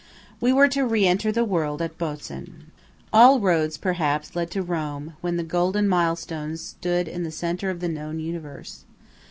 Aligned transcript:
We 0.39 0.51
were 0.51 0.67
to 0.69 0.83
re 0.83 1.05
enter 1.05 1.31
the 1.31 1.43
world 1.45 1.79
at 1.79 1.99
Botzen. 1.99 2.71
All 3.13 3.39
roads, 3.39 3.77
perhaps, 3.77 4.35
led 4.35 4.49
to 4.49 4.63
Rome, 4.63 5.13
when 5.21 5.37
the 5.37 5.43
Golden 5.43 5.87
Milestone 5.87 6.57
stood 6.57 7.07
in 7.07 7.21
the 7.21 7.29
centre 7.29 7.69
of 7.69 7.81
the 7.81 7.87
known 7.87 8.19
universe. 8.19 8.83